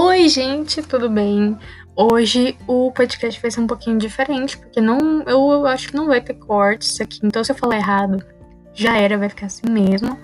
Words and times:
Oi, 0.00 0.28
gente, 0.28 0.80
tudo 0.80 1.10
bem? 1.10 1.58
Hoje 1.96 2.56
o 2.68 2.92
podcast 2.92 3.42
vai 3.42 3.50
ser 3.50 3.58
um 3.58 3.66
pouquinho 3.66 3.98
diferente, 3.98 4.56
porque 4.56 4.80
não, 4.80 5.22
eu, 5.22 5.50
eu 5.50 5.66
acho 5.66 5.88
que 5.88 5.96
não 5.96 6.06
vai 6.06 6.20
ter 6.20 6.34
cortes 6.34 7.00
aqui. 7.00 7.18
Então, 7.24 7.42
se 7.42 7.50
eu 7.50 7.56
falar 7.56 7.78
errado, 7.78 8.24
já 8.72 8.96
era, 8.96 9.18
vai 9.18 9.28
ficar 9.28 9.46
assim 9.46 9.68
mesmo. 9.68 10.16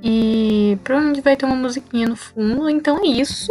E 0.00 0.78
provavelmente 0.84 1.20
vai 1.20 1.36
ter 1.36 1.46
uma 1.46 1.56
musiquinha 1.56 2.06
no 2.06 2.14
fundo, 2.14 2.70
então 2.70 2.98
é 2.98 3.08
isso. 3.08 3.48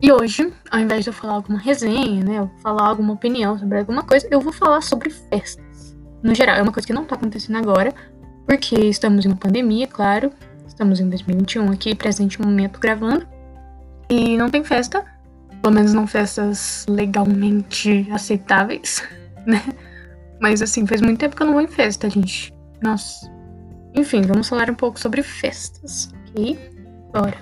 E 0.00 0.10
hoje, 0.10 0.50
ao 0.70 0.80
invés 0.80 1.04
de 1.04 1.10
eu 1.10 1.14
falar 1.14 1.34
alguma 1.34 1.58
resenha, 1.58 2.24
né, 2.24 2.38
eu 2.38 2.50
falar 2.62 2.88
alguma 2.88 3.12
opinião 3.12 3.58
sobre 3.58 3.80
alguma 3.80 4.02
coisa, 4.02 4.26
eu 4.30 4.40
vou 4.40 4.52
falar 4.52 4.80
sobre 4.80 5.10
festas. 5.10 5.94
No 6.22 6.34
geral, 6.34 6.56
é 6.56 6.62
uma 6.62 6.72
coisa 6.72 6.86
que 6.86 6.94
não 6.94 7.04
tá 7.04 7.16
acontecendo 7.16 7.56
agora, 7.56 7.92
porque 8.46 8.76
estamos 8.76 9.26
em 9.26 9.28
uma 9.28 9.36
pandemia, 9.36 9.86
claro. 9.86 10.32
Estamos 10.66 11.00
em 11.00 11.08
2021 11.10 11.70
aqui, 11.70 11.94
presente 11.94 12.40
momento, 12.40 12.80
gravando. 12.80 13.39
E 14.10 14.36
não 14.36 14.50
tem 14.50 14.64
festa, 14.64 15.04
pelo 15.62 15.72
menos 15.72 15.94
não 15.94 16.04
festas 16.04 16.84
legalmente 16.88 18.08
aceitáveis, 18.10 19.04
né? 19.46 19.62
Mas 20.40 20.60
assim, 20.60 20.84
faz 20.84 21.00
muito 21.00 21.20
tempo 21.20 21.36
que 21.36 21.42
eu 21.42 21.46
não 21.46 21.52
vou 21.52 21.62
em 21.62 21.68
festa, 21.68 22.10
gente. 22.10 22.52
Nossa. 22.82 23.30
Enfim, 23.94 24.22
vamos 24.22 24.48
falar 24.48 24.68
um 24.68 24.74
pouco 24.74 24.98
sobre 24.98 25.22
festas, 25.22 26.12
ok? 26.28 26.58
Bora. 27.12 27.36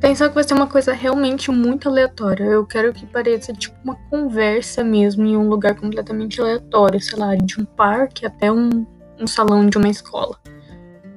Pensar 0.00 0.28
que 0.30 0.34
vai 0.34 0.42
ser 0.42 0.54
uma 0.54 0.66
coisa 0.66 0.92
realmente 0.92 1.50
muito 1.50 1.88
aleatória. 1.88 2.44
Eu 2.44 2.66
quero 2.66 2.92
que 2.92 3.06
pareça 3.06 3.52
tipo 3.52 3.76
uma 3.84 3.94
conversa 4.10 4.82
mesmo 4.82 5.24
em 5.24 5.36
um 5.36 5.48
lugar 5.48 5.76
completamente 5.76 6.40
aleatório, 6.40 7.00
sei 7.00 7.18
lá, 7.18 7.36
de 7.36 7.60
um 7.60 7.64
parque 7.64 8.26
até 8.26 8.50
um 8.50 8.86
um 9.20 9.26
salão 9.26 9.66
de 9.66 9.76
uma 9.76 9.88
escola. 9.88 10.38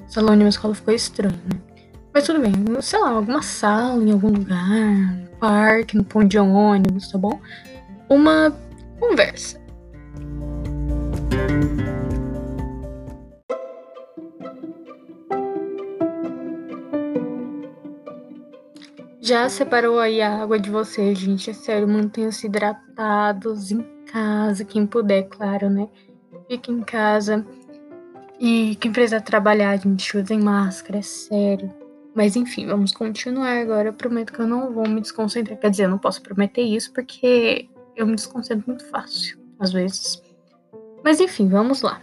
O 0.07 0.11
salão 0.11 0.35
de 0.35 0.43
uma 0.43 0.49
escola 0.49 0.75
ficou 0.75 0.93
estranho, 0.93 1.39
né? 1.51 1.59
Mas 2.13 2.25
tudo 2.25 2.39
bem, 2.39 2.53
sei 2.81 2.99
lá, 2.99 3.11
alguma 3.11 3.41
sala 3.41 4.03
em 4.03 4.11
algum 4.11 4.29
lugar, 4.29 5.17
parque, 5.39 5.95
no 5.95 6.03
ponto 6.03 6.27
de 6.27 6.37
ônibus, 6.37 7.09
tá 7.09 7.17
bom? 7.17 7.39
Uma 8.09 8.53
conversa. 8.99 9.61
Já 19.21 19.47
separou 19.47 19.99
aí 19.99 20.21
a 20.21 20.41
água 20.41 20.59
de 20.59 20.69
vocês, 20.69 21.17
gente? 21.17 21.49
É 21.49 21.53
sério, 21.53 21.87
mantenham-se 21.87 22.47
hidratados 22.47 23.71
em 23.71 23.81
casa, 24.11 24.65
quem 24.65 24.85
puder, 24.85 25.29
claro, 25.29 25.69
né? 25.69 25.87
Fique 26.49 26.69
em 26.69 26.81
casa 26.81 27.45
e 28.43 28.75
quem 28.77 28.91
precisa 28.91 29.21
trabalhar, 29.21 29.77
gente, 29.77 30.17
usem 30.17 30.39
máscara, 30.39 30.97
é 30.97 31.03
sério. 31.03 31.71
Mas 32.15 32.35
enfim, 32.35 32.65
vamos 32.65 32.91
continuar 32.91 33.61
agora. 33.61 33.89
Eu 33.89 33.93
prometo 33.93 34.33
que 34.33 34.39
eu 34.39 34.47
não 34.47 34.73
vou 34.73 34.89
me 34.89 34.99
desconcentrar. 34.99 35.59
Quer 35.59 35.69
dizer, 35.69 35.83
eu 35.83 35.89
não 35.89 35.99
posso 35.99 36.23
prometer 36.23 36.63
isso 36.63 36.91
porque 36.91 37.69
eu 37.95 38.07
me 38.07 38.15
desconcentro 38.15 38.63
muito 38.65 38.83
fácil, 38.89 39.39
às 39.59 39.71
vezes. 39.71 40.23
Mas 41.03 41.19
enfim, 41.19 41.47
vamos 41.49 41.83
lá. 41.83 42.01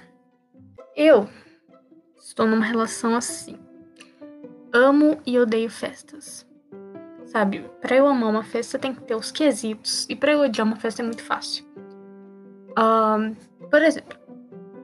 Eu 0.95 1.29
estou 2.17 2.47
numa 2.47 2.65
relação 2.65 3.17
assim. 3.17 3.59
Amo 4.73 5.21
e 5.27 5.41
odeio 5.41 5.69
festas. 5.69 6.47
Sabe, 7.27 7.69
para 7.81 7.97
eu 7.97 8.07
amar 8.07 8.31
uma 8.31 8.45
festa 8.45 8.79
tem 8.79 8.95
que 8.95 9.03
ter 9.03 9.17
os 9.17 9.33
quesitos. 9.33 10.07
E 10.09 10.15
para 10.15 10.35
eu 10.35 10.43
odiar 10.43 10.65
uma 10.65 10.77
festa 10.77 11.03
é 11.03 11.05
muito 11.05 11.25
fácil. 11.25 11.67
Um, 12.79 13.35
por 13.69 13.83
exemplo, 13.83 14.18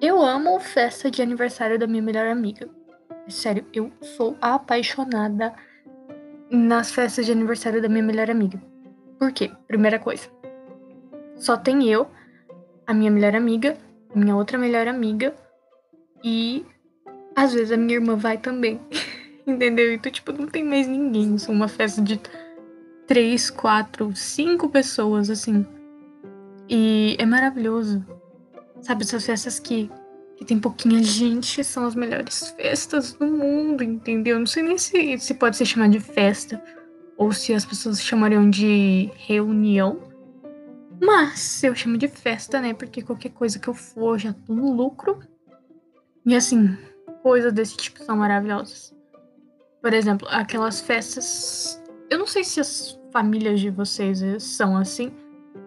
eu 0.00 0.22
amo 0.22 0.58
festa 0.60 1.10
de 1.10 1.22
aniversário 1.22 1.78
da 1.78 1.86
minha 1.86 2.02
melhor 2.02 2.26
amiga. 2.26 2.68
Sério, 3.28 3.64
eu 3.72 3.90
sou 4.00 4.36
apaixonada 4.40 5.54
nas 6.50 6.92
festas 6.92 7.26
de 7.26 7.32
aniversário 7.32 7.80
da 7.80 7.88
minha 7.88 8.02
melhor 8.02 8.30
amiga. 8.30 8.60
Por 9.18 9.32
quê? 9.32 9.50
Primeira 9.66 9.98
coisa. 9.98 10.28
Só 11.36 11.56
tem 11.56 11.88
eu, 11.88 12.06
a 12.86 12.92
minha 12.92 13.10
melhor 13.10 13.34
amiga, 13.34 13.76
a 14.14 14.18
minha 14.18 14.36
outra 14.36 14.58
melhor 14.58 14.86
amiga 14.86 15.34
e 16.22 16.64
às 17.34 17.52
vezes 17.52 17.72
a 17.72 17.76
minha 17.76 17.94
irmã 17.94 18.16
vai 18.16 18.38
também. 18.38 18.80
Entendeu? 19.46 19.92
Então, 19.92 20.10
tipo, 20.10 20.32
não 20.32 20.46
tem 20.46 20.64
mais 20.64 20.86
ninguém. 20.86 21.36
São 21.38 21.54
uma 21.54 21.68
festa 21.68 22.00
de 22.00 22.20
três, 23.06 23.50
quatro, 23.50 24.14
cinco 24.14 24.68
pessoas, 24.68 25.28
assim. 25.28 25.66
E 26.68 27.16
é 27.18 27.26
maravilhoso. 27.26 28.04
Sabe, 28.82 29.04
essas 29.04 29.24
festas 29.24 29.58
que, 29.58 29.90
que 30.36 30.44
tem 30.44 30.58
pouquinha 30.58 31.02
gente 31.02 31.62
são 31.64 31.86
as 31.86 31.94
melhores 31.94 32.50
festas 32.50 33.12
do 33.12 33.26
mundo, 33.26 33.82
entendeu? 33.82 34.38
Não 34.38 34.46
sei 34.46 34.62
nem 34.62 34.78
se, 34.78 35.18
se 35.18 35.34
pode 35.34 35.56
ser 35.56 35.64
chamado 35.64 35.92
de 35.92 36.00
festa 36.00 36.62
ou 37.16 37.32
se 37.32 37.54
as 37.54 37.64
pessoas 37.64 38.02
chamariam 38.02 38.48
de 38.48 39.10
reunião. 39.16 40.00
Mas 41.00 41.62
eu 41.62 41.74
chamo 41.74 41.96
de 41.96 42.08
festa, 42.08 42.60
né? 42.60 42.74
Porque 42.74 43.02
qualquer 43.02 43.30
coisa 43.30 43.58
que 43.58 43.68
eu 43.68 43.74
for 43.74 44.18
já 44.18 44.32
tô 44.32 44.54
no 44.54 44.72
lucro. 44.72 45.20
E 46.26 46.34
assim, 46.34 46.76
coisas 47.22 47.52
desse 47.52 47.76
tipo 47.76 48.02
são 48.02 48.16
maravilhosas. 48.16 48.94
Por 49.80 49.92
exemplo, 49.92 50.26
aquelas 50.30 50.80
festas. 50.80 51.82
Eu 52.08 52.18
não 52.18 52.26
sei 52.26 52.44
se 52.44 52.60
as 52.60 52.98
famílias 53.12 53.60
de 53.60 53.70
vocês 53.70 54.42
são 54.42 54.76
assim, 54.76 55.12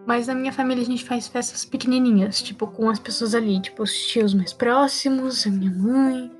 mas 0.05 0.27
na 0.27 0.35
minha 0.35 0.53
família 0.53 0.83
a 0.83 0.85
gente 0.85 1.03
faz 1.03 1.27
festas 1.27 1.65
pequenininhas, 1.65 2.41
tipo, 2.41 2.67
com 2.67 2.89
as 2.89 2.99
pessoas 2.99 3.35
ali, 3.35 3.59
tipo, 3.59 3.83
os 3.83 3.93
tios 4.07 4.33
mais 4.33 4.53
próximos, 4.53 5.45
a 5.45 5.49
minha 5.49 5.71
mãe, 5.71 6.31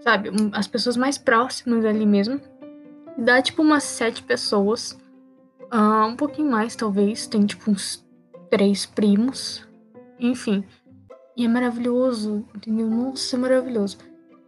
sabe? 0.00 0.30
As 0.52 0.66
pessoas 0.66 0.96
mais 0.96 1.18
próximas 1.18 1.84
ali 1.84 2.06
mesmo. 2.06 2.40
Dá, 3.18 3.42
tipo, 3.42 3.62
umas 3.62 3.84
sete 3.84 4.22
pessoas. 4.22 4.98
Uh, 5.72 6.06
um 6.06 6.16
pouquinho 6.16 6.50
mais, 6.50 6.76
talvez. 6.76 7.26
Tem, 7.26 7.44
tipo, 7.44 7.70
uns 7.70 8.06
três 8.50 8.86
primos. 8.86 9.66
Enfim. 10.18 10.64
E 11.36 11.44
é 11.44 11.48
maravilhoso, 11.48 12.46
entendeu? 12.54 12.88
Nossa, 12.88 13.36
é 13.36 13.38
maravilhoso. 13.38 13.98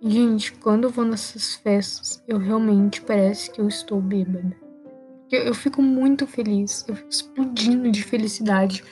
Gente, 0.00 0.52
quando 0.52 0.84
eu 0.84 0.90
vou 0.90 1.04
nessas 1.04 1.56
festas, 1.56 2.22
eu 2.26 2.38
realmente 2.38 3.02
parece 3.02 3.50
que 3.50 3.60
eu 3.60 3.68
estou 3.68 4.00
bêbada. 4.00 4.56
Eu, 5.30 5.42
eu 5.42 5.54
fico 5.54 5.82
muito 5.82 6.26
feliz. 6.26 6.84
Eu 6.88 6.94
fico 6.94 7.08
explodindo 7.08 7.90
de 7.90 8.02
felicidade. 8.02 8.84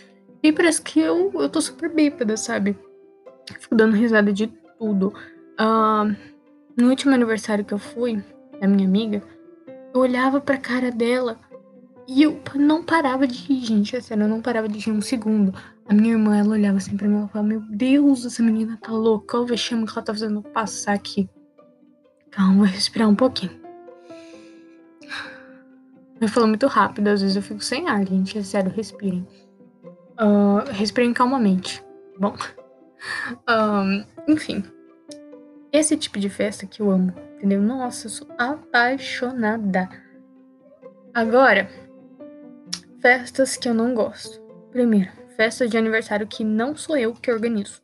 E 0.43 0.53
parece 0.53 0.81
que 0.83 1.01
eu, 1.01 1.33
eu 1.35 1.49
tô 1.49 1.61
super 1.61 1.93
bêbada, 1.93 2.37
sabe? 2.37 2.79
fico 3.61 3.75
dando 3.75 3.97
risada 3.97 4.33
de 4.33 4.49
tudo. 4.79 5.13
Uh, 5.59 6.15
no 6.77 6.89
último 6.89 7.15
aniversário 7.15 7.65
que 7.65 7.73
eu 7.73 7.79
fui, 7.79 8.23
da 8.61 8.67
minha 8.67 8.87
amiga, 8.87 9.23
eu 9.95 10.01
olhava 10.01 10.41
pra 10.41 10.57
cara 10.57 10.91
dela 10.91 11.39
e 12.09 12.23
eu 12.23 12.41
não 12.55 12.85
parava 12.85 13.27
de 13.27 13.35
rir, 13.35 13.65
gente. 13.65 13.97
É 13.97 14.01
sério, 14.01 14.25
eu 14.25 14.29
não 14.29 14.41
parava 14.41 14.69
de 14.69 14.79
rir 14.79 14.93
um 14.93 15.01
segundo. 15.01 15.55
A 15.89 15.95
minha 15.95 16.13
irmã, 16.13 16.37
ela 16.37 16.51
olhava 16.51 16.79
assim 16.79 16.97
pra 16.97 17.09
mim 17.09 17.25
e 17.25 17.29
falava: 17.29 17.49
Meu 17.49 17.61
Deus, 17.61 18.25
essa 18.25 18.43
menina 18.43 18.79
tá 18.81 18.93
louca. 18.93 19.37
Olha 19.37 19.45
o 19.45 19.47
vexame 19.47 19.87
que 19.87 19.93
ela 19.93 20.03
tá 20.03 20.13
fazendo 20.13 20.43
passar 20.43 20.93
aqui. 20.93 21.29
Calma, 22.31 22.55
vou 22.55 22.65
respirar 22.65 23.09
um 23.09 23.15
pouquinho. 23.15 23.66
Eu 26.27 26.31
falo 26.31 26.49
muito 26.49 26.67
rápido, 26.67 27.07
às 27.07 27.21
vezes 27.21 27.37
eu 27.37 27.43
fico 27.43 27.63
sem 27.63 27.89
ar, 27.89 28.05
gente. 28.05 28.37
É 28.37 28.43
sério, 28.43 28.69
respirem. 28.69 29.25
Uh, 30.21 30.69
respirem 30.73 31.15
calmamente. 31.15 31.83
Bom. 32.19 32.35
Um, 33.49 34.05
enfim. 34.27 34.65
Esse 35.71 35.97
tipo 35.97 36.19
de 36.19 36.29
festa 36.29 36.67
que 36.67 36.81
eu 36.81 36.91
amo, 36.91 37.13
entendeu? 37.37 37.61
Nossa, 37.61 38.07
eu 38.07 38.11
sou 38.11 38.27
apaixonada. 38.37 39.89
Agora, 41.15 41.69
festas 43.01 43.57
que 43.57 43.69
eu 43.69 43.75
não 43.75 43.95
gosto. 43.95 44.41
Primeiro, 44.73 45.11
festa 45.37 45.69
de 45.69 45.77
aniversário 45.77 46.27
que 46.27 46.43
não 46.43 46.75
sou 46.75 46.97
eu 46.97 47.13
que 47.13 47.31
organizo. 47.31 47.81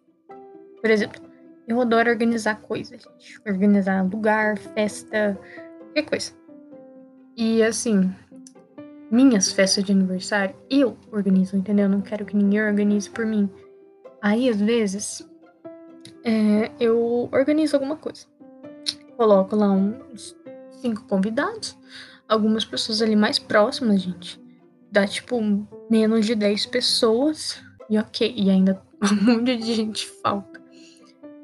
Por 0.80 0.90
exemplo, 0.90 1.22
eu 1.68 1.80
adoro 1.80 2.10
organizar 2.10 2.56
coisas, 2.62 3.02
gente. 3.02 3.40
Organizar 3.46 4.02
lugar, 4.02 4.58
festa, 4.58 5.38
qualquer 5.78 6.06
coisa. 6.06 6.32
E 7.36 7.62
assim, 7.62 8.12
minhas 9.12 9.52
festas 9.52 9.84
de 9.84 9.92
aniversário, 9.92 10.56
eu 10.70 10.96
organizo, 11.12 11.54
entendeu? 11.54 11.84
Eu 11.84 11.90
não 11.90 12.00
quero 12.00 12.24
que 12.24 12.34
ninguém 12.34 12.64
organize 12.64 13.10
por 13.10 13.26
mim. 13.26 13.48
Aí, 14.22 14.48
às 14.48 14.58
vezes, 14.58 15.28
é, 16.24 16.70
eu 16.80 17.28
organizo 17.30 17.76
alguma 17.76 17.96
coisa. 17.96 18.24
Coloco 19.14 19.54
lá 19.54 19.70
uns 19.70 20.34
cinco 20.80 21.04
convidados, 21.04 21.76
algumas 22.26 22.64
pessoas 22.64 23.02
ali 23.02 23.14
mais 23.14 23.38
próximas, 23.38 24.00
gente. 24.00 24.40
Dá 24.90 25.06
tipo 25.06 25.38
menos 25.90 26.24
de 26.24 26.34
10 26.34 26.66
pessoas. 26.66 27.60
E 27.90 27.98
ok, 27.98 28.32
e 28.34 28.48
ainda 28.48 28.80
um 29.04 29.36
monte 29.36 29.58
de 29.58 29.74
gente 29.74 30.08
falta. 30.22 30.58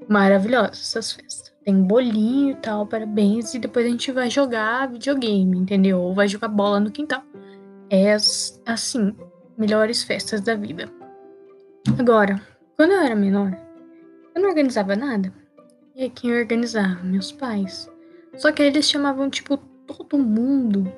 Maravilhosas 0.08 0.80
essas 0.80 1.12
festas. 1.12 1.52
Tem 1.62 1.82
bolinho 1.82 2.52
e 2.52 2.56
tal, 2.56 2.86
parabéns. 2.86 3.52
E 3.52 3.58
depois 3.58 3.84
a 3.84 3.90
gente 3.90 4.10
vai 4.10 4.30
jogar 4.30 4.90
videogame, 4.90 5.58
entendeu? 5.58 6.00
Ou 6.00 6.14
vai 6.14 6.26
jogar 6.26 6.48
bola 6.48 6.80
no 6.80 6.90
quintal 6.90 7.22
é 7.90 8.14
assim, 8.66 9.14
melhores 9.56 10.02
festas 10.02 10.40
da 10.40 10.54
vida. 10.54 10.88
Agora, 11.98 12.40
quando 12.76 12.92
eu 12.92 13.00
era 13.00 13.14
menor, 13.14 13.56
eu 14.34 14.42
não 14.42 14.50
organizava 14.50 14.94
nada. 14.94 15.32
E 15.94 16.08
quem 16.10 16.32
organizava? 16.32 17.02
Meus 17.02 17.32
pais. 17.32 17.90
Só 18.36 18.52
que 18.52 18.62
eles 18.62 18.88
chamavam, 18.88 19.28
tipo, 19.28 19.56
todo 19.56 20.18
mundo 20.18 20.90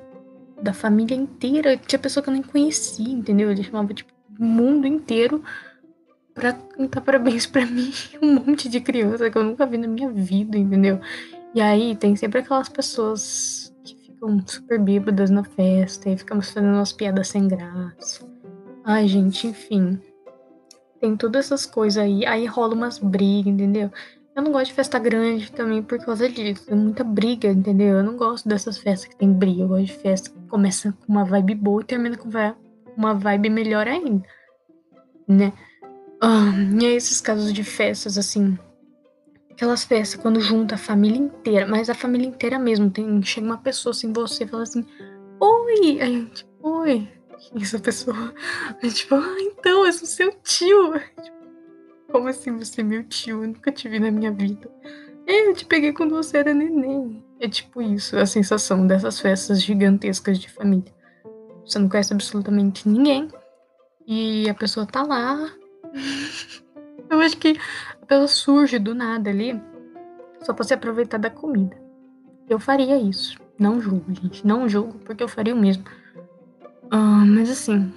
da 0.61 0.73
família 0.73 1.15
inteira. 1.15 1.75
Tinha 1.77 1.97
pessoa 1.97 2.23
que 2.23 2.29
eu 2.29 2.33
nem 2.33 2.43
conhecia, 2.43 3.09
entendeu? 3.11 3.49
Eles 3.49 3.65
chamavam, 3.65 3.95
tipo, 3.95 4.11
o 4.39 4.43
mundo 4.43 4.85
inteiro 4.85 5.43
pra 6.33 6.53
cantar 6.53 7.01
parabéns 7.01 7.45
pra 7.45 7.65
mim. 7.65 7.91
Um 8.21 8.35
monte 8.35 8.69
de 8.69 8.79
criança 8.79 9.29
que 9.29 9.37
eu 9.37 9.43
nunca 9.43 9.65
vi 9.65 9.77
na 9.77 9.87
minha 9.87 10.09
vida, 10.09 10.57
entendeu? 10.57 10.99
E 11.53 11.61
aí 11.61 11.95
tem 11.95 12.15
sempre 12.15 12.39
aquelas 12.39 12.69
pessoas 12.69 13.70
ficam 14.21 14.39
super 14.45 14.79
bêbadas 14.79 15.31
na 15.31 15.43
festa 15.43 16.09
e 16.09 16.17
ficamos 16.17 16.51
fazendo 16.51 16.75
umas 16.75 16.93
piadas 16.93 17.27
sem 17.27 17.47
graça. 17.47 18.29
Ai, 18.83 19.07
gente, 19.07 19.47
enfim. 19.47 19.99
Tem 20.99 21.17
todas 21.17 21.45
essas 21.45 21.65
coisas 21.65 21.97
aí. 21.97 22.25
Aí 22.25 22.45
rola 22.45 22.75
umas 22.75 22.99
brigas, 22.99 23.51
entendeu? 23.51 23.91
Eu 24.35 24.43
não 24.43 24.51
gosto 24.51 24.67
de 24.67 24.73
festa 24.73 24.99
grande 24.99 25.51
também 25.51 25.81
por 25.81 25.97
causa 25.99 26.29
disso. 26.29 26.67
Tem 26.67 26.77
muita 26.77 27.03
briga, 27.03 27.49
entendeu? 27.49 27.97
Eu 27.97 28.03
não 28.03 28.15
gosto 28.15 28.47
dessas 28.47 28.77
festas 28.77 29.09
que 29.09 29.15
tem 29.17 29.33
briga. 29.33 29.63
Eu 29.63 29.67
gosto 29.67 29.85
de 29.85 29.93
festa 29.93 30.29
que 30.29 30.39
começa 30.47 30.91
com 30.91 31.11
uma 31.11 31.25
vibe 31.25 31.55
boa 31.55 31.81
e 31.81 31.85
termina 31.85 32.15
com 32.15 32.29
uma 32.95 33.13
vibe 33.15 33.49
melhor 33.49 33.87
ainda, 33.87 34.23
né? 35.27 35.51
Um, 36.23 36.79
e 36.79 36.85
aí 36.85 36.93
esses 36.93 37.19
casos 37.19 37.51
de 37.51 37.63
festas, 37.63 38.15
assim, 38.17 38.57
aquelas 39.61 39.83
festas 39.83 40.19
quando 40.19 40.41
junta 40.41 40.73
a 40.73 40.77
família 40.77 41.19
inteira, 41.19 41.67
mas 41.67 41.87
a 41.87 41.93
família 41.93 42.27
inteira 42.27 42.57
mesmo, 42.57 42.89
tem, 42.89 43.21
chega 43.21 43.45
uma 43.45 43.59
pessoa 43.59 43.91
assim, 43.91 44.11
você 44.11 44.47
fala 44.47 44.63
assim, 44.63 44.83
oi, 45.39 46.01
a 46.01 46.05
gente, 46.05 46.47
oi, 46.63 47.07
essa 47.61 47.77
pessoa, 47.77 48.33
aí, 48.81 48.91
tipo, 48.91 49.13
ah, 49.13 49.35
então, 49.39 49.85
eu 49.85 49.93
sou 49.93 50.07
seu 50.07 50.31
tio, 50.41 50.93
tipo, 51.21 51.37
como 52.11 52.27
assim 52.27 52.57
você 52.57 52.81
é 52.81 52.83
meu 52.83 53.03
tio, 53.03 53.43
eu 53.43 53.49
nunca 53.49 53.71
te 53.71 53.87
vi 53.87 53.99
na 53.99 54.09
minha 54.09 54.31
vida, 54.31 54.67
é, 55.27 55.47
eu 55.47 55.53
te 55.53 55.63
peguei 55.65 55.93
quando 55.93 56.15
você 56.15 56.39
era 56.39 56.55
neném, 56.55 57.23
é 57.39 57.47
tipo 57.47 57.83
isso, 57.83 58.17
a 58.17 58.25
sensação 58.25 58.87
dessas 58.87 59.19
festas 59.19 59.61
gigantescas 59.61 60.39
de 60.39 60.49
família, 60.49 60.91
você 61.63 61.77
não 61.77 61.87
conhece 61.87 62.11
absolutamente 62.11 62.89
ninguém, 62.89 63.27
e 64.07 64.49
a 64.49 64.55
pessoa 64.55 64.87
tá 64.87 65.03
lá, 65.03 65.53
eu 67.11 67.19
acho 67.19 67.37
que 67.37 67.55
a 68.11 68.19
pessoa 68.19 68.27
surge 68.27 68.77
do 68.77 68.93
nada 68.93 69.29
ali 69.29 69.61
só 70.41 70.53
pra 70.53 70.65
se 70.65 70.73
aproveitar 70.73 71.17
da 71.17 71.29
comida. 71.29 71.77
Eu 72.49 72.59
faria 72.59 72.97
isso. 72.97 73.39
Não 73.57 73.79
julgo, 73.79 74.13
gente. 74.13 74.45
Não 74.45 74.67
julgo, 74.67 74.99
porque 74.99 75.23
eu 75.23 75.29
faria 75.29 75.55
o 75.55 75.57
mesmo. 75.57 75.85
Uh, 76.91 77.25
mas 77.25 77.49
assim, 77.49 77.93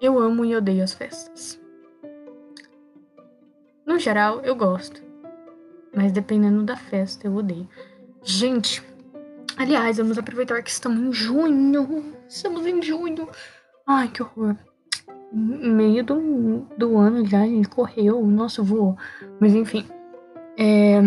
eu 0.00 0.18
amo 0.18 0.44
e 0.44 0.56
odeio 0.56 0.82
as 0.82 0.92
festas. 0.92 1.60
No 3.86 3.96
geral, 3.98 4.40
eu 4.40 4.56
gosto. 4.56 5.00
Mas 5.94 6.10
dependendo 6.10 6.64
da 6.64 6.76
festa, 6.76 7.28
eu 7.28 7.36
odeio. 7.36 7.68
Gente, 8.24 8.82
aliás, 9.56 9.98
vamos 9.98 10.18
aproveitar 10.18 10.60
que 10.62 10.70
estamos 10.70 11.00
em 11.00 11.12
junho. 11.12 12.12
Estamos 12.26 12.66
em 12.66 12.82
junho. 12.82 13.28
Ai, 13.86 14.08
que 14.08 14.20
horror 14.20 14.56
meio 15.34 16.04
do, 16.04 16.66
do 16.76 16.96
ano 16.96 17.26
já, 17.26 17.46
ele 17.46 17.64
correu, 17.64 18.24
nossa, 18.26 18.62
voou. 18.62 18.96
Mas 19.40 19.54
enfim, 19.54 19.84
é, 20.58 21.00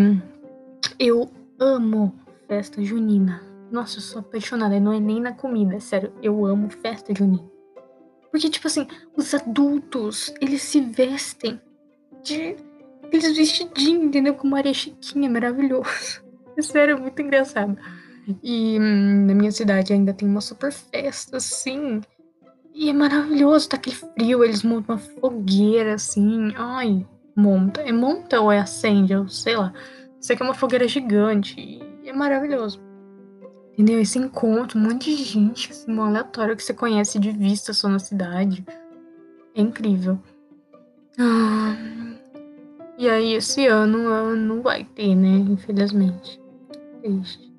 eu 1.00 1.30
amo 1.60 2.14
festa 2.48 2.84
junina. 2.84 3.42
Nossa, 3.72 3.98
eu 3.98 4.02
sou 4.02 4.20
apaixonada, 4.20 4.80
não 4.80 4.94
é 4.94 5.00
nem 5.00 5.20
na 5.20 5.34
comida, 5.34 5.76
é 5.76 5.80
sério, 5.80 6.12
eu 6.22 6.46
amo 6.46 6.70
festa 6.70 7.14
junina. 7.14 7.44
Porque, 8.32 8.50
tipo 8.50 8.68
assim, 8.68 8.88
os 9.16 9.34
adultos, 9.34 10.34
eles 10.42 10.62
se 10.62 10.82
vestem 10.82 11.60
de 12.24 12.56
aqueles 13.04 13.36
vestidinhos, 13.36 14.06
entendeu? 14.06 14.36
Com 14.36 14.48
Maria 14.48 14.74
Chiquinha, 14.74 15.30
maravilhoso. 15.30 16.26
É 16.58 16.62
sério, 16.64 17.00
muito 17.00 17.22
engraçado. 17.22 17.78
E 18.42 18.80
hum, 18.80 19.28
na 19.28 19.36
minha 19.36 19.52
cidade 19.52 19.94
ainda 19.94 20.12
tem 20.12 20.28
uma 20.28 20.42
super 20.42 20.72
festa, 20.72 21.38
assim, 21.38 22.02
e 22.78 22.90
é 22.90 22.94
maravilhoso, 22.94 23.70
tá 23.70 23.76
aquele 23.76 23.96
frio, 23.96 24.44
eles 24.44 24.62
montam 24.62 24.96
uma 24.96 25.02
fogueira 25.02 25.96
assim. 25.96 26.54
Ai, 26.56 27.04
monta. 27.36 27.82
É 27.82 27.92
monta 27.92 28.40
ou 28.40 28.52
é 28.52 28.60
acende? 28.60 29.14
Eu 29.14 29.28
sei 29.28 29.56
lá. 29.56 29.74
Sei 30.22 30.36
que 30.36 30.44
é 30.44 30.46
uma 30.46 30.54
fogueira 30.54 30.88
gigante. 30.88 31.80
É 32.06 32.14
maravilhoso. 32.14 32.80
Entendeu? 33.74 34.00
Esse 34.00 34.20
encontro, 34.20 34.78
um 34.78 34.84
monte 34.84 35.16
de 35.16 35.24
gente, 35.24 35.72
assim, 35.72 35.92
um 35.92 36.02
aleatório 36.04 36.56
que 36.56 36.64
você 36.64 36.74
conhece 36.74 37.18
de 37.18 37.32
vista 37.32 37.74
só 37.74 37.90
na 37.90 38.00
cidade. 38.00 38.64
É 39.56 39.62
incrível. 39.62 40.20
Ah, 41.20 41.76
e 42.98 43.10
aí, 43.10 43.34
esse 43.34 43.66
ano 43.66 44.36
não 44.36 44.62
vai 44.62 44.84
ter, 44.84 45.16
né? 45.16 45.30
Infelizmente. 45.30 46.40
Triste. 47.02 47.54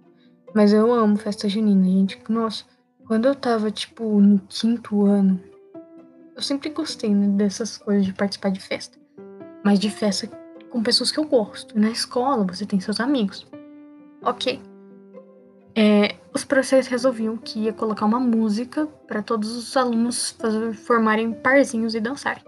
Mas 0.54 0.72
eu 0.72 0.92
amo 0.92 1.16
festa 1.16 1.48
junina, 1.48 1.84
gente. 1.84 2.20
Nossa. 2.28 2.64
Quando 3.08 3.24
eu 3.24 3.34
tava, 3.34 3.70
tipo, 3.70 4.20
no 4.20 4.38
quinto 4.50 5.06
ano, 5.06 5.40
eu 6.36 6.42
sempre 6.42 6.68
gostei 6.68 7.14
né, 7.14 7.26
dessas 7.38 7.78
coisas 7.78 8.04
de 8.04 8.12
participar 8.12 8.50
de 8.50 8.60
festa. 8.60 8.98
Mas 9.64 9.80
de 9.80 9.88
festa 9.88 10.26
com 10.68 10.82
pessoas 10.82 11.10
que 11.10 11.18
eu 11.18 11.24
gosto. 11.24 11.76
Na 11.76 11.88
escola, 11.88 12.44
você 12.44 12.66
tem 12.66 12.78
seus 12.78 13.00
amigos. 13.00 13.46
Ok. 14.22 14.60
É, 15.74 16.16
os 16.34 16.44
professores 16.44 16.86
resolviam 16.86 17.38
que 17.38 17.60
ia 17.60 17.72
colocar 17.72 18.04
uma 18.04 18.20
música 18.20 18.86
para 19.06 19.22
todos 19.22 19.56
os 19.56 19.74
alunos 19.74 20.32
fazer, 20.32 20.74
formarem 20.74 21.32
parzinhos 21.32 21.94
e 21.94 22.00
dançarem. 22.00 22.44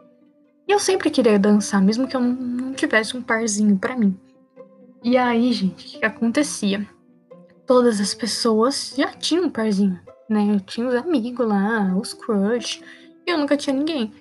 E 0.68 0.72
eu 0.72 0.78
sempre 0.78 1.08
queria 1.08 1.38
dançar, 1.38 1.80
mesmo 1.80 2.06
que 2.06 2.14
eu 2.14 2.20
não, 2.20 2.34
não 2.34 2.74
tivesse 2.74 3.16
um 3.16 3.22
parzinho 3.22 3.78
para 3.78 3.96
mim. 3.96 4.14
E 5.02 5.16
aí, 5.16 5.54
gente, 5.54 5.96
o 5.96 6.00
que 6.00 6.04
acontecia? 6.04 6.86
Todas 7.66 7.98
as 7.98 8.12
pessoas 8.12 8.92
já 8.94 9.08
tinham 9.14 9.46
um 9.46 9.50
parzinho 9.50 9.98
né? 10.30 10.54
Eu 10.54 10.60
tinha 10.60 10.86
os 10.86 10.94
amigos 10.94 11.46
lá, 11.46 11.92
os 11.96 12.14
crush, 12.14 12.82
e 13.26 13.30
eu 13.30 13.36
nunca 13.36 13.56
tinha 13.56 13.74
ninguém. 13.74 14.12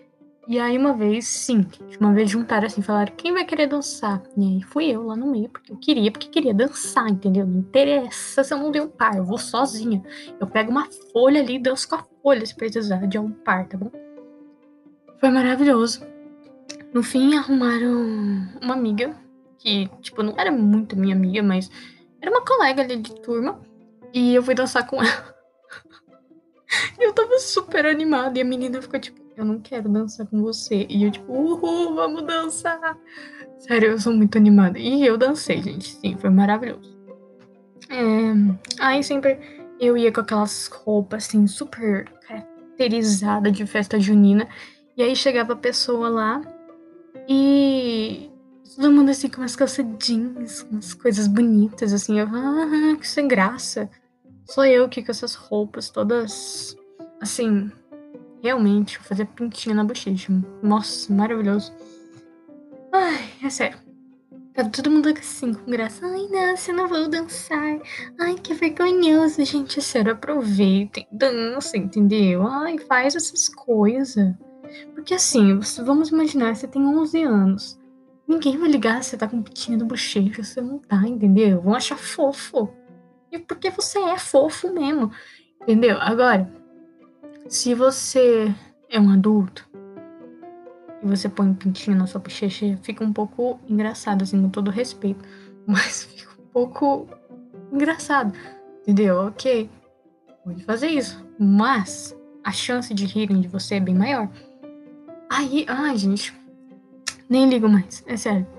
E 0.48 0.60
aí 0.60 0.76
uma 0.76 0.94
vez, 0.94 1.28
sim, 1.28 1.64
uma 2.02 2.12
vez 2.12 2.32
juntaram 2.32 2.66
assim, 2.66 2.82
falaram, 2.82 3.14
quem 3.16 3.32
vai 3.32 3.46
querer 3.46 3.68
dançar? 3.68 4.24
E 4.36 4.44
aí 4.44 4.64
fui 4.64 4.88
eu 4.88 5.04
lá 5.04 5.16
no 5.16 5.30
meio, 5.30 5.48
porque 5.48 5.72
eu 5.72 5.78
queria, 5.78 6.12
porque 6.12 6.28
queria 6.28 6.56
dançar, 6.56 7.08
entendeu? 7.08 7.46
Não 7.46 7.60
interessa 7.60 8.44
se 8.44 8.52
eu 8.52 8.58
não 8.58 8.72
dei 8.72 8.82
um 8.82 8.88
par, 8.88 9.16
eu 9.16 9.24
vou 9.24 9.38
sozinha. 9.38 10.02
Eu 10.40 10.48
pego 10.48 10.72
uma 10.72 10.88
folha 11.14 11.40
ali 11.40 11.58
e 11.58 11.62
danço 11.62 11.88
com 11.88 11.96
a 11.96 12.04
folha 12.24 12.44
se 12.44 12.56
precisar 12.56 13.06
de 13.06 13.20
um 13.20 13.30
par, 13.30 13.68
tá 13.68 13.78
bom? 13.78 13.92
Foi 15.20 15.30
maravilhoso. 15.30 16.02
No 16.92 17.04
fim, 17.04 17.38
arrumaram 17.38 18.50
uma 18.60 18.74
amiga, 18.74 19.16
que, 19.60 19.88
tipo, 20.02 20.24
não 20.24 20.34
era 20.36 20.52
muito 20.52 20.98
minha 20.98 21.16
amiga, 21.16 21.44
mas 21.44 21.70
era 22.20 22.32
uma 22.32 22.44
colega 22.44 22.82
ali 22.82 22.98
de 22.98 23.14
turma. 23.22 23.62
E 24.12 24.34
eu 24.34 24.42
fui 24.42 24.56
dançar 24.56 24.88
com 24.88 25.04
ela. 25.04 25.39
eu 27.00 27.14
tava 27.14 27.40
super 27.40 27.86
animada 27.86 28.38
e 28.38 28.42
a 28.42 28.46
menina 28.46 28.82
ficou 28.82 29.00
tipo, 29.00 29.20
eu 29.36 29.46
não 29.46 29.60
quero 29.60 29.88
dançar 29.90 30.28
com 30.28 30.42
você. 30.42 30.86
E 30.90 31.04
eu 31.04 31.12
tipo, 31.12 31.32
uhul, 31.32 31.96
vamos 31.96 32.24
dançar. 32.24 32.98
Sério, 33.60 33.92
eu 33.92 34.00
sou 34.00 34.14
muito 34.14 34.38
animada. 34.38 34.78
E 34.78 35.06
eu 35.06 35.18
dancei, 35.18 35.62
gente. 35.62 35.94
Sim, 35.96 36.18
foi 36.18 36.30
maravilhoso. 36.30 36.98
É... 37.90 38.34
Aí 38.80 39.04
sempre 39.04 39.40
eu 39.80 39.98
ia 39.98 40.12
com 40.12 40.22
aquelas 40.22 40.68
roupas 40.68 41.28
assim, 41.28 41.48
super 41.48 42.10
caracterizadas 42.28 43.54
de 43.54 43.66
festa 43.66 44.00
junina. 44.00 44.48
E 44.98 45.02
aí 45.02 45.16
chegava 45.16 45.54
a 45.54 45.56
pessoa 45.56 46.10
lá 46.10 46.42
e 47.28 48.30
todo 48.76 48.92
mundo 48.92 49.10
assim 49.10 49.30
com 49.30 49.42
umas 49.42 49.56
calças 49.56 49.86
jeans, 49.98 50.68
umas 50.70 50.94
coisas 50.94 51.28
bonitas, 51.28 51.94
assim. 51.94 52.20
Eu, 52.20 52.28
ah, 52.28 52.98
que 53.00 53.08
sem 53.08 53.28
graça. 53.28 53.90
Sou 54.50 54.66
eu 54.66 54.86
aqui 54.86 55.04
com 55.04 55.12
essas 55.12 55.36
roupas 55.36 55.92
todas 55.92 56.76
assim. 57.22 57.72
Realmente, 58.42 58.98
vou 58.98 59.06
fazer 59.06 59.26
pintinha 59.26 59.76
na 59.76 59.84
bochecha. 59.84 60.34
Nossa, 60.64 61.14
maravilhoso. 61.14 61.72
Ai, 62.92 63.30
é 63.44 63.50
sério. 63.52 63.78
Tá 64.56 64.68
todo 64.68 64.90
mundo 64.90 65.08
assim, 65.10 65.54
com 65.54 65.70
graça. 65.70 66.04
Ai, 66.04 66.28
nossa, 66.32 66.72
eu 66.72 66.76
não 66.76 66.88
vou 66.88 67.08
dançar. 67.08 67.80
Ai, 68.20 68.36
que 68.42 68.56
vergonhoso, 68.56 69.46
gente. 69.46 69.78
É 69.78 69.82
sério, 69.84 70.14
aproveitem. 70.14 71.06
Dança, 71.12 71.78
entendeu? 71.78 72.48
Ai, 72.48 72.80
faz 72.80 73.16
essas 73.16 73.50
coisas. 73.50 74.34
Porque 74.96 75.14
assim, 75.14 75.60
vamos 75.86 76.10
imaginar, 76.10 76.56
você 76.56 76.68
tem 76.68 76.84
11 76.84 77.22
anos. 77.22 77.80
Ninguém 78.28 78.58
vai 78.58 78.70
ligar 78.70 79.04
se 79.04 79.12
você 79.12 79.18
tá 79.18 79.28
com 79.28 79.44
pintinha 79.44 79.78
na 79.78 79.86
bochecha, 79.86 80.44
você 80.44 80.60
não 80.60 80.80
tá, 80.80 81.08
entendeu? 81.08 81.62
Vão 81.62 81.76
achar 81.76 81.98
fofo. 81.98 82.79
E 83.32 83.40
porque 83.40 83.70
você 83.70 84.00
é 84.00 84.18
fofo 84.18 84.72
mesmo. 84.74 85.12
Entendeu? 85.62 85.98
Agora, 86.00 86.52
se 87.48 87.74
você 87.74 88.54
é 88.90 89.00
um 89.00 89.10
adulto 89.10 89.68
e 91.04 91.08
você 91.08 91.30
põe 91.30 91.48
um 91.48 91.54
pintinho 91.54 91.98
na 91.98 92.08
sua 92.08 92.20
bochecha, 92.20 92.78
fica 92.82 93.04
um 93.04 93.14
pouco 93.14 93.60
engraçado, 93.68 94.24
assim, 94.24 94.42
com 94.42 94.50
todo 94.50 94.72
respeito. 94.72 95.24
Mas 95.68 96.04
fica 96.06 96.32
um 96.40 96.46
pouco 96.48 97.08
engraçado. 97.72 98.34
Entendeu? 98.82 99.28
Ok. 99.28 99.70
Pode 100.44 100.64
fazer 100.64 100.88
isso. 100.88 101.24
Mas 101.38 102.16
a 102.44 102.52
chance 102.52 102.94
de 102.94 103.06
rirem 103.06 103.42
de 103.42 103.48
você 103.48 103.76
é 103.76 103.80
bem 103.80 103.96
maior. 103.96 104.30
Aí, 105.30 105.66
ai, 105.68 105.98
gente. 105.98 106.34
Nem 107.30 107.48
ligo 107.48 107.70
mais. 107.70 108.04
É 108.08 108.18
sério. 108.18 108.59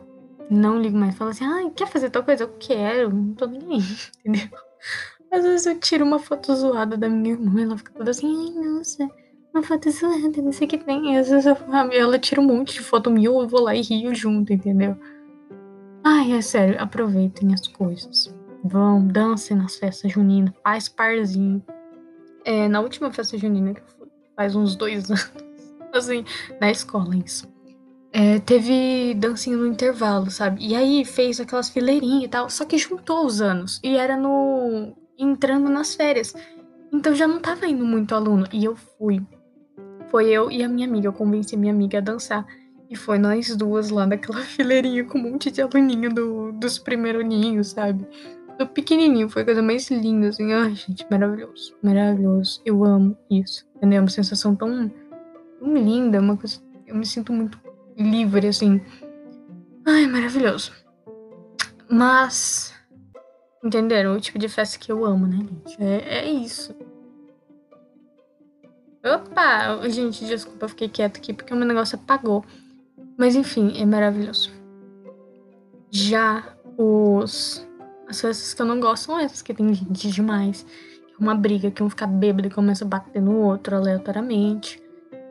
Não 0.50 0.80
ligo 0.80 0.98
mais. 0.98 1.16
Falo 1.16 1.30
assim, 1.30 1.44
ah, 1.44 1.70
quer 1.74 1.86
fazer 1.86 2.10
tal 2.10 2.24
coisa? 2.24 2.44
Eu 2.44 2.54
quero, 2.58 3.14
não 3.14 3.34
tô 3.34 3.46
nem 3.46 3.62
aí, 3.62 3.82
entendeu? 4.26 4.58
Às 5.30 5.44
vezes 5.44 5.66
eu 5.66 5.78
tiro 5.78 6.04
uma 6.04 6.18
foto 6.18 6.54
zoada 6.54 6.96
da 6.96 7.08
minha 7.08 7.34
irmã, 7.34 7.62
ela 7.62 7.78
fica 7.78 7.92
toda 7.92 8.10
assim, 8.10 8.26
ai, 8.26 8.64
nossa, 8.64 9.08
uma 9.54 9.62
foto 9.62 9.88
zoada, 9.90 10.42
não 10.42 10.52
sei 10.52 10.66
o 10.66 10.70
que 10.70 10.78
tem. 10.78 11.14
E 11.14 11.18
às 11.18 11.30
vezes 11.30 11.46
eu, 11.46 11.56
ela 11.92 12.18
tira 12.18 12.40
um 12.40 12.44
monte 12.44 12.74
de 12.74 12.80
foto 12.80 13.10
minha, 13.10 13.28
eu 13.28 13.46
vou 13.46 13.60
lá 13.60 13.74
e 13.74 13.80
rio 13.80 14.12
junto, 14.12 14.52
entendeu? 14.52 14.96
Ai, 16.02 16.32
é 16.32 16.40
sério, 16.40 16.80
aproveitem 16.80 17.54
as 17.54 17.66
coisas. 17.68 18.34
Vão, 18.64 19.06
dancem 19.06 19.56
nas 19.56 19.76
festas 19.76 20.12
juninas, 20.12 20.52
faz 20.62 20.88
parzinho. 20.88 21.62
É, 22.44 22.68
na 22.68 22.80
última 22.80 23.12
festa 23.12 23.36
junina 23.38 23.74
que 23.74 23.80
eu 23.80 23.86
fui, 23.98 24.08
faz 24.34 24.56
uns 24.56 24.74
dois 24.74 25.08
anos, 25.10 25.32
assim, 25.92 26.24
na 26.60 26.70
escola, 26.70 27.16
isso. 27.16 27.49
É, 28.12 28.40
teve 28.40 29.14
dancinha 29.14 29.56
no 29.56 29.66
intervalo, 29.66 30.30
sabe? 30.30 30.66
E 30.66 30.74
aí 30.74 31.04
fez 31.04 31.38
aquelas 31.38 31.70
fileirinhas 31.70 32.24
e 32.24 32.28
tal, 32.28 32.50
só 32.50 32.64
que 32.64 32.76
juntou 32.76 33.24
os 33.24 33.40
anos. 33.40 33.80
E 33.84 33.96
era 33.96 34.16
no. 34.16 34.96
entrando 35.18 35.68
nas 35.68 35.94
férias. 35.94 36.34
Então 36.92 37.14
já 37.14 37.28
não 37.28 37.38
tava 37.38 37.66
indo 37.66 37.84
muito 37.84 38.14
aluno. 38.14 38.46
E 38.52 38.64
eu 38.64 38.74
fui. 38.74 39.20
Foi 40.08 40.28
eu 40.28 40.50
e 40.50 40.62
a 40.62 40.68
minha 40.68 40.88
amiga. 40.88 41.06
Eu 41.06 41.12
convenci 41.12 41.54
a 41.54 41.58
minha 41.58 41.72
amiga 41.72 41.98
a 41.98 42.00
dançar. 42.00 42.44
E 42.88 42.96
foi 42.96 43.18
nós 43.18 43.54
duas 43.56 43.90
lá 43.90 44.04
naquela 44.04 44.40
fileirinha 44.42 45.04
com 45.04 45.16
um 45.16 45.30
monte 45.30 45.50
de 45.50 45.62
aluninho 45.62 46.12
do, 46.12 46.52
dos 46.52 46.78
primeiros 46.78 47.24
ninhos, 47.24 47.68
sabe? 47.68 48.04
Do 48.58 48.66
pequenininho. 48.66 49.28
Foi 49.28 49.42
a 49.42 49.44
coisa 49.44 49.62
mais 49.62 49.88
linda, 49.88 50.28
assim. 50.28 50.52
Ai, 50.52 50.74
gente, 50.74 51.06
maravilhoso. 51.08 51.76
Maravilhoso. 51.80 52.60
Eu 52.64 52.84
amo 52.84 53.16
isso. 53.30 53.64
Entendeu? 53.76 53.98
É 53.98 54.00
uma 54.00 54.10
sensação 54.10 54.56
tão, 54.56 54.90
tão 55.60 55.74
linda. 55.76 56.20
Uma 56.20 56.36
coisa. 56.36 56.60
Eu 56.84 56.96
me 56.96 57.06
sinto 57.06 57.32
muito 57.32 57.56
livre, 58.02 58.48
assim. 58.48 58.80
Ai, 59.86 60.06
maravilhoso. 60.06 60.72
Mas. 61.88 62.74
Entenderam? 63.62 64.16
O 64.16 64.20
tipo 64.20 64.38
de 64.38 64.48
festa 64.48 64.78
que 64.78 64.90
eu 64.90 65.04
amo, 65.04 65.26
né, 65.26 65.36
gente? 65.36 65.82
É, 65.82 66.18
é 66.20 66.30
isso. 66.30 66.74
Opa! 69.04 69.88
Gente, 69.88 70.24
desculpa, 70.26 70.64
eu 70.64 70.68
fiquei 70.68 70.88
quieto 70.88 71.16
aqui 71.16 71.32
porque 71.32 71.52
o 71.52 71.56
meu 71.56 71.66
negócio 71.66 71.96
apagou. 71.96 72.44
Mas 73.16 73.34
enfim, 73.34 73.72
é 73.80 73.84
maravilhoso. 73.84 74.50
Já 75.90 76.44
os. 76.76 77.66
As 78.08 78.20
festas 78.20 78.54
que 78.54 78.62
eu 78.62 78.66
não 78.66 78.80
gosto 78.80 79.04
são 79.04 79.18
essas 79.18 79.42
que 79.42 79.54
tem 79.54 79.72
gente 79.72 80.10
demais. 80.10 80.66
É 81.12 81.22
uma 81.22 81.34
briga 81.34 81.70
que 81.70 81.82
um 81.82 81.90
fica 81.90 82.06
bêbado 82.06 82.48
e 82.48 82.50
começa 82.50 82.84
a 82.84 82.88
bater 82.88 83.20
no 83.20 83.36
outro 83.36 83.76
aleatoriamente. 83.76 84.82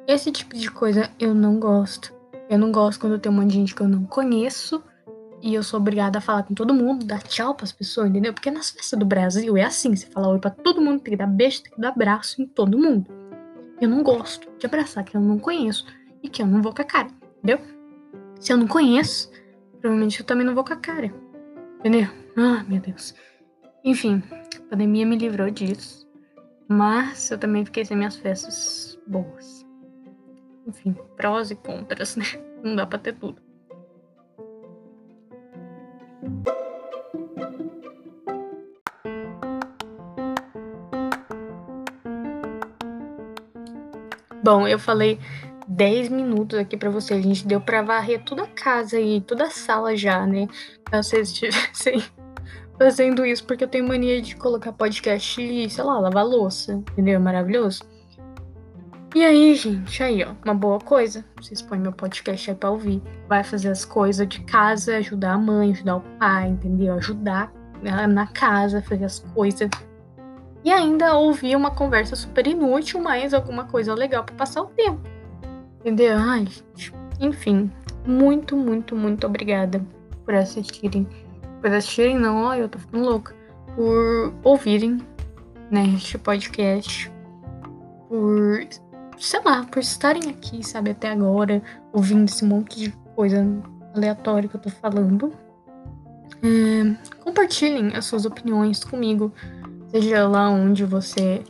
Esse 0.07 0.31
tipo 0.31 0.55
de 0.55 0.69
coisa 0.71 1.09
eu 1.19 1.33
não 1.33 1.59
gosto. 1.59 2.18
Eu 2.49 2.57
não 2.57 2.71
gosto 2.71 2.99
quando 2.99 3.19
tem 3.19 3.31
um 3.31 3.35
monte 3.35 3.49
de 3.49 3.53
gente 3.53 3.75
que 3.75 3.81
eu 3.81 3.87
não 3.87 4.05
conheço 4.05 4.83
e 5.41 5.53
eu 5.53 5.61
sou 5.61 5.79
obrigada 5.79 6.17
a 6.17 6.21
falar 6.21 6.43
com 6.43 6.55
todo 6.55 6.73
mundo, 6.73 7.05
dar 7.05 7.21
tchau 7.21 7.53
pras 7.53 7.71
pessoas, 7.71 8.09
entendeu? 8.09 8.33
Porque 8.33 8.49
nas 8.49 8.71
festas 8.71 8.97
do 8.97 9.05
Brasil 9.05 9.55
é 9.55 9.63
assim, 9.63 9.95
você 9.95 10.07
fala 10.07 10.29
oi 10.29 10.39
pra 10.39 10.49
todo 10.49 10.81
mundo, 10.81 10.99
tem 10.99 11.11
que 11.11 11.17
dar 11.17 11.27
beijo, 11.27 11.61
tem 11.61 11.71
que 11.71 11.79
dar 11.79 11.89
abraço 11.89 12.41
em 12.41 12.47
todo 12.47 12.77
mundo. 12.77 13.05
Eu 13.79 13.87
não 13.87 14.01
gosto 14.01 14.49
de 14.57 14.65
abraçar 14.65 15.03
quem 15.03 15.21
eu 15.21 15.25
não 15.25 15.37
conheço 15.37 15.85
e 16.23 16.27
que 16.27 16.41
eu 16.41 16.47
não 16.47 16.59
vou 16.61 16.73
com 16.73 16.81
a 16.81 16.85
cara, 16.85 17.07
entendeu? 17.37 17.59
Se 18.39 18.51
eu 18.51 18.57
não 18.57 18.67
conheço, 18.67 19.31
provavelmente 19.79 20.19
eu 20.19 20.25
também 20.25 20.45
não 20.45 20.55
vou 20.55 20.63
com 20.63 20.73
a 20.73 20.77
cara, 20.77 21.13
entendeu? 21.79 22.07
Ah, 22.35 22.65
meu 22.67 22.81
Deus. 22.81 23.13
Enfim, 23.83 24.23
a 24.57 24.69
pandemia 24.71 25.05
me 25.05 25.17
livrou 25.17 25.51
disso, 25.51 26.09
mas 26.67 27.29
eu 27.29 27.37
também 27.37 27.63
fiquei 27.63 27.85
sem 27.85 27.95
minhas 27.95 28.15
festas 28.15 28.99
boas. 29.07 29.58
Enfim, 30.69 30.95
prós 31.17 31.49
e 31.49 31.55
contras, 31.55 32.15
né? 32.15 32.25
Não 32.63 32.75
dá 32.75 32.85
pra 32.85 32.99
ter 32.99 33.13
tudo. 33.13 33.41
Bom, 44.43 44.67
eu 44.67 44.77
falei 44.77 45.19
10 45.67 46.09
minutos 46.09 46.59
aqui 46.59 46.77
para 46.77 46.91
você. 46.91 47.15
A 47.15 47.21
gente 47.21 47.47
deu 47.47 47.59
para 47.59 47.81
varrer 47.81 48.23
toda 48.23 48.43
a 48.43 48.47
casa 48.47 48.99
e 48.99 49.21
toda 49.21 49.45
a 49.45 49.49
sala 49.49 49.95
já, 49.95 50.23
né? 50.27 50.47
Pra 50.83 51.01
vocês 51.01 51.29
estivessem 51.29 52.03
fazendo 52.77 53.25
isso, 53.25 53.43
porque 53.43 53.63
eu 53.63 53.67
tenho 53.67 53.87
mania 53.87 54.21
de 54.21 54.35
colocar 54.35 54.71
podcast 54.71 55.41
e, 55.41 55.67
sei 55.67 55.83
lá, 55.83 55.99
lavar 55.99 56.25
louça, 56.25 56.73
entendeu? 56.73 57.19
Maravilhoso. 57.19 57.88
E 59.19 59.25
aí, 59.25 59.53
gente, 59.53 60.01
aí, 60.01 60.23
ó, 60.23 60.31
uma 60.45 60.53
boa 60.53 60.79
coisa. 60.79 61.25
Vocês 61.35 61.61
põem 61.61 61.81
meu 61.81 61.91
podcast 61.91 62.49
aí 62.49 62.55
pra 62.55 62.69
ouvir. 62.69 63.01
Vai 63.27 63.43
fazer 63.43 63.67
as 63.67 63.83
coisas 63.83 64.25
de 64.25 64.39
casa, 64.45 64.95
ajudar 64.95 65.33
a 65.33 65.37
mãe, 65.37 65.71
ajudar 65.71 65.97
o 65.97 66.01
pai, 66.17 66.47
entendeu? 66.47 66.93
Ajudar 66.93 67.51
na 67.83 68.27
casa, 68.27 68.81
fazer 68.81 69.03
as 69.03 69.19
coisas. 69.19 69.69
E 70.63 70.71
ainda 70.71 71.17
ouvir 71.17 71.53
uma 71.57 71.69
conversa 71.69 72.15
super 72.15 72.47
inútil, 72.47 73.01
mas 73.01 73.33
alguma 73.33 73.65
coisa 73.65 73.93
legal 73.93 74.23
para 74.23 74.35
passar 74.35 74.61
o 74.61 74.67
tempo. 74.67 75.01
Entendeu? 75.81 76.17
Ai, 76.17 76.45
gente. 76.45 76.93
Enfim, 77.19 77.69
muito, 78.05 78.55
muito, 78.55 78.95
muito 78.95 79.27
obrigada 79.27 79.85
por 80.23 80.33
assistirem. 80.33 81.05
Por 81.59 81.69
assistirem, 81.69 82.17
não, 82.17 82.45
ó, 82.45 82.55
eu 82.55 82.69
tô 82.69 82.79
ficando 82.79 83.03
louca. 83.03 83.35
Por 83.75 84.33
ouvirem, 84.45 84.97
né, 85.69 85.83
este 85.93 86.17
podcast. 86.17 87.11
Por 88.07 88.65
sei 89.19 89.41
lá, 89.43 89.65
por 89.65 89.79
estarem 89.79 90.29
aqui, 90.29 90.65
sabe, 90.65 90.91
até 90.91 91.11
agora, 91.11 91.61
ouvindo 91.91 92.25
esse 92.25 92.43
monte 92.45 92.79
de 92.79 92.91
coisa 93.15 93.45
aleatória 93.95 94.47
que 94.47 94.55
eu 94.55 94.61
tô 94.61 94.69
falando. 94.69 95.33
É, 96.41 96.95
compartilhem 97.21 97.95
as 97.95 98.05
suas 98.05 98.25
opiniões 98.25 98.83
comigo, 98.83 99.33
seja 99.89 100.27
lá 100.27 100.49
onde 100.49 100.85
você 100.85 101.43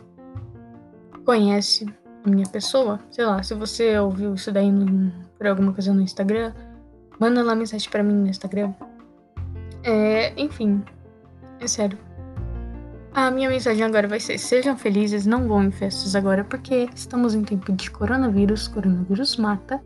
conhece 1.24 1.86
a 2.26 2.30
minha 2.30 2.48
pessoa. 2.48 3.00
Sei 3.12 3.26
lá, 3.26 3.44
se 3.44 3.54
você 3.54 3.98
ouviu 4.00 4.34
isso 4.34 4.52
daí 4.52 4.72
no, 4.72 5.12
por 5.38 5.48
alguma 5.48 5.74
coisa 5.74 5.94
no 5.94 6.02
Instagram, 6.02 6.54
manda 7.20 7.44
lá 7.44 7.54
mensagem 7.54 7.90
para 7.90 8.02
mim 8.02 8.14
no 8.14 8.28
Instagram. 8.28 8.74
É, 9.84 10.34
enfim, 10.42 10.84
é 11.60 11.68
sério. 11.68 12.09
A 13.20 13.30
minha 13.30 13.50
mensagem 13.50 13.84
agora 13.84 14.08
vai 14.08 14.18
ser: 14.18 14.38
sejam 14.38 14.78
felizes, 14.78 15.26
não 15.26 15.46
vão 15.46 15.66
em 15.66 15.72
festas 15.72 16.16
agora, 16.16 16.46
porque 16.46 16.88
estamos 16.96 17.36
em 17.36 17.44
tempo 17.44 17.70
de 17.74 17.92
coronavírus, 17.92 18.70
coronavírus 18.70 19.36
mata. 19.36 19.84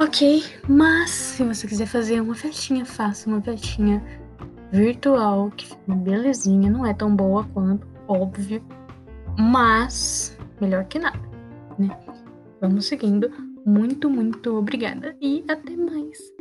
Ok, 0.00 0.44
mas 0.68 1.10
se 1.10 1.42
você 1.42 1.66
quiser 1.66 1.86
fazer 1.86 2.20
uma 2.20 2.36
festinha, 2.36 2.86
faça 2.86 3.28
uma 3.28 3.42
festinha 3.42 4.00
virtual, 4.70 5.50
que 5.56 5.66
fica 5.66 5.92
belezinha, 5.92 6.70
não 6.70 6.86
é 6.86 6.94
tão 6.94 7.16
boa 7.16 7.42
quanto, 7.52 7.84
óbvio, 8.06 8.62
mas 9.36 10.38
melhor 10.60 10.84
que 10.84 11.00
nada, 11.00 11.18
né? 11.76 11.98
Vamos 12.60 12.86
seguindo. 12.86 13.28
Muito, 13.66 14.08
muito 14.08 14.56
obrigada 14.56 15.16
e 15.20 15.44
até 15.48 15.76
mais. 15.76 16.35